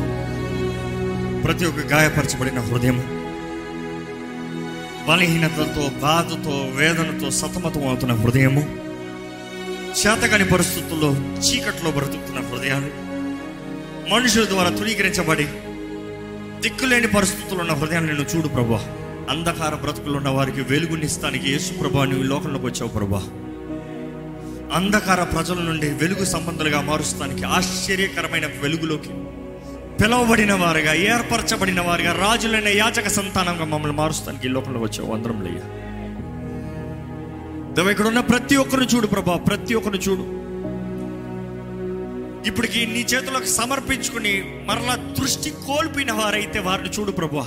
[1.44, 2.98] ప్రతి ఒక్క గాయపరచబడిన హృదయం.
[5.09, 8.61] బలహీనతతో బాధతో వేదనతో సతమతం అవుతున్న హృదయము.
[10.01, 12.90] చేతగాని పరిస్థితుల్లో చీకట్లో బ్రతుకుతున్న హృదయాలు.
[14.14, 15.48] మనుషుల ద్వారా తృణీకరించబడి
[16.61, 18.97] దిక్కులేని పరిస్థితుల్లో ఉన్న హృదయాన్ని నేను చూడు ప్రభా.
[19.30, 23.22] అంధకార బ్రతుకులు ఉన్న వారికి వెలుగునిస్తానికి యేసు ప్రభా నువ్వు ఈ లోకంలోకి వచ్చావు ప్రభా.
[24.76, 29.08] అంధకార ప్రజల నుండి వెలుగు సంబంధాలుగా మారుస్తానికి ఆశ్చర్యకరమైన వెలుగులోకి
[30.02, 35.14] పిలువబడిన వారుగా ఏర్పరచబడిన వారుగా రాజులైన యాచక సంతానంగా మమ్మల్ని మారుస్తానికి ఈ లోకంలో వచ్చావు.
[35.14, 35.60] అందరం లేయ
[37.74, 40.22] దేవ ఇక్కడ ఉన్న ప్రతి ఒక్కరు చూడు ప్రభా ప్రతి ఒక్కరు చూడు.
[42.48, 47.46] ఇప్పటికి నీ చేతులకు సమర్పించుకుని మరలా దృష్టి కోల్పోయిన వారైతే వారిని చూడు ప్రభా.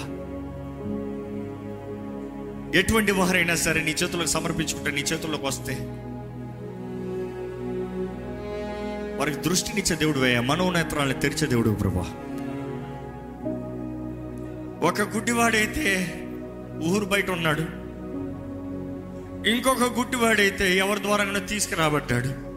[2.76, 5.74] ఎటువంటి వారైనా సరే నీ చేతులకు సమర్పించుకుంటే నీ చేతుల్లోకి వస్తే
[9.18, 12.02] వారికి దృష్టినిచ్చే దేవుడు అయ్యా మనోనేత్రాలను తెరిచే దేవుడు ప్రభా.
[14.88, 16.14] ఒక గుడ్డివాడైతే
[16.84, 17.62] ఊరు బయట ఉన్నాడు.
[19.50, 22.52] ఇంకొక గుడ్డివాడైతే ఎవరి ద్వారా తీసుకురాబడ్డాడు.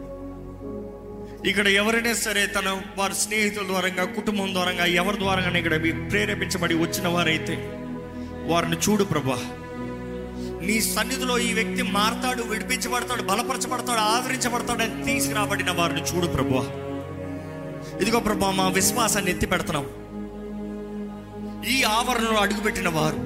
[1.47, 7.55] ఇక్కడ ఎవరైనా సరే తన వారి స్నేహితుల ద్వారంగా కుటుంబం ద్వారంగా ఎవరి ద్వారంగా ఇక్కడ ప్రేరేపించబడి వచ్చిన వారైతే
[8.45, 9.39] వారిని చూడు ప్రభా.
[10.65, 16.63] నీ సన్నిధిలో ఈ వ్యక్తి మారతాడు విడిపించబడతాడు బలపరచబడతాడు ఆదరించబడతాడు అని తీసుకురాబడిన వారిని చూడు ప్రభు
[18.01, 19.85] ఇదిగో ప్రభు మా విశ్వాసాన్ని ఎత్తి పెడుతున్నాం.
[21.73, 23.19] ఈ ఆవరణలో అడుగుపెట్టిన వారు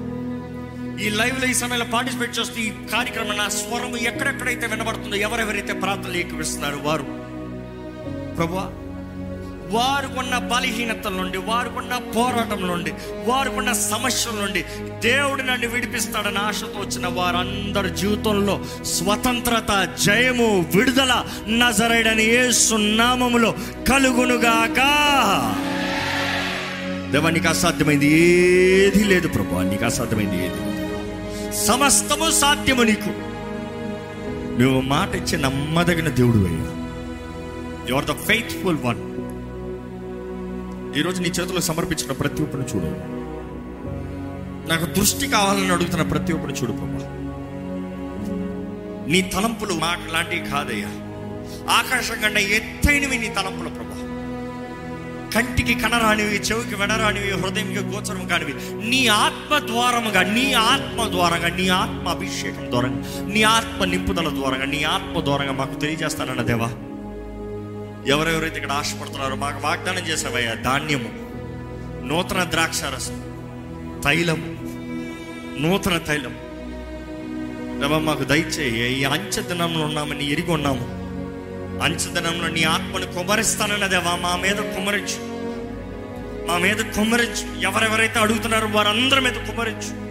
[1.04, 6.76] ఈ లైవ్లో ఈ సమయంలో పార్టిసిపేట్ చేస్తూ ఈ కార్యక్రమం నా స్వరం ఎక్కడెక్కడైతే వినబడుతుందో ఎవరెవరైతే ప్రార్థనలు ఏకవిస్తున్నారు
[6.76, 7.06] వారు.
[8.36, 8.64] ప్రభువా
[9.72, 12.92] వారుకున్న బలహీనతల నుండి వారుకున్న పోరాటం నుండి
[13.26, 14.64] వారుకున్న సమస్యల నుండి
[15.02, 23.54] దేవుడు నన్ను విడిపిస్తాడని ఆశతో వచ్చిన వారందరి జీవితంలో స్వతంత్రత జయము విడుదల నజరైడని ఏ సున్నామములో
[23.88, 24.80] కలుగునుగాక.
[27.12, 30.70] దేవా నీకు అసాధ్యమైంది ఏది లేదు ప్రభు నీకు అసాధ్యమైంది ఏది
[31.66, 33.10] సమస్తము సాధ్యము నీకు.
[34.62, 36.70] నువ్వు మాట ఇచ్చి నమ్మదగిన దేవుడు అయ్యా.
[37.90, 39.09] You are the faithful one
[40.96, 42.84] ఈరోజు నీ చేతిలో సమర్పించిన ప్రతి ఒక్కరిని చూడు.
[44.68, 47.16] నాకు దృష్టి కావాలని అడుగుతున్న ప్రతి ఒక్కరిని చూడు ప్రభా.
[49.08, 50.88] నీ తలంపులు మాకు లాంటివి కాదయ్యా.
[51.72, 53.96] ఆకాశం కన్నా ఎత్తైనవి నీ తలంపులు ప్రభా.
[55.34, 58.54] కంటికి కనరానివి చెవికి వెనరానివి హృదయంకి గోచరం కానివి.
[58.88, 64.82] నీ ఆత్మ ద్వారముగా నీ ఆత్మ ద్వారంగా నీ ఆత్మ అభిషేకం ద్వారంగా నీ ఆత్మ నింపుదల ద్వారంగా నీ
[64.82, 66.89] ఆత్మ ద్వారంగా మాకు తెలియజేస్తానన్న దేవా.
[68.06, 71.08] ఎవరెవరైతే ఇక్కడ ఆశపడుతున్నారో మాకు వాగ్దానం చేసావయ్యా ధాన్యము
[72.06, 73.26] నూతన ద్రాక్షారసం
[74.04, 74.58] తైలము
[75.60, 76.36] నూతన తైలం
[77.80, 80.84] దేవా మాకు దయచేయి ఈ అంచె దినంలో ఉన్నామని ఎరిగి ఉన్నాము.
[81.84, 85.24] అంచె దినంలో నీ ఆత్మను కుమరిస్తానన్న దేవా మా మీద కుమరించు.
[86.46, 87.60] మా మీద కుమరించు.
[87.60, 90.10] ఎవరెవరైతే అడుగుతున్నారో వారందరి మీద కుమరించు.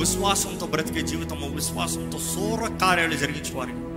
[0.00, 3.89] విశ్వాసంతో బ్రతికే జీవితము విశ్వాసంతో సూర కార్యాలు జరిగించేవారిగా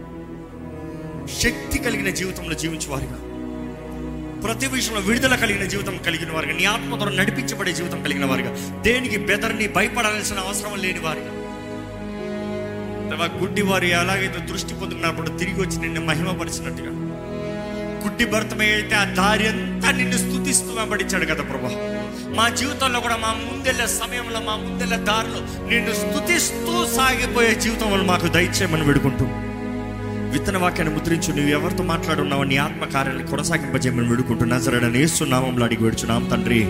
[1.27, 3.17] శక్తి కలిగిన జీవితంలో జీవించేవారిగా.
[4.41, 9.17] ప్రతి విషయంలో విడుదల కలిగిన జీవితం కలిగిన వారుగా నీ ఆత్మ ద్వారా నడిపించబడే జీవితం కలిగిన వారిగా దేనికి
[9.17, 11.29] బెదర్ని భయపడాల్సిన అవసరం లేని వారుగా
[13.41, 16.89] గుడ్డి వారు ఎలాగైతే దృష్టి పొందుకున్నప్పుడు తిరిగి వచ్చి నిన్ను మహిమపరిచినట్టుగా.
[18.03, 21.69] గుడ్డి భర్తమే అయితే ఆ దారి అంతా నిన్ను స్థుతిస్తూ వెంబడించాడు కదా ప్రభా.
[22.35, 28.27] మా జీవితంలో కూడా మా ముందెళ్ళే సమయంలో మా ముందెళ్ళే దారిలో నిన్ను స్థుతిస్తూ సాగిపోయే జీవితం వల్ల మాకు
[28.27, 29.25] దయచేయమని వేడుకుంటూ
[30.33, 31.33] విత్తన వాక్యాన్ని ముద్రించు.
[31.33, 36.63] నువ్వు ఎవరితో మాట్లాడున్నావు నీ ఆత్మ కార్యాన్ని కొనసాగింపజేయమని వేడుకుంటూ సరే నేస్తున్నామంలో అడిగి వేడుచున్నాం తండ్రి.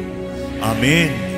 [0.63, 1.32] ఆమెన్.